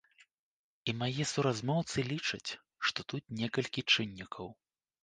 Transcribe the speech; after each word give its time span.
І 0.89 0.95
мае 1.01 1.27
суразмоўцы 1.33 2.07
лічаць, 2.11 2.49
што 2.89 2.99
тут 3.15 3.23
некалькі 3.45 3.87
чыннікаў. 3.93 4.45